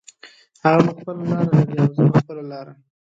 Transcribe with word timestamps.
هغه 0.63 0.81
به 0.85 0.91
خپله 0.97 1.23
لار 1.31 1.43
لري 1.57 1.75
او 1.81 1.89
زه 1.95 2.03
به 2.11 2.17
خپله 2.21 2.43
لاره 2.51 2.73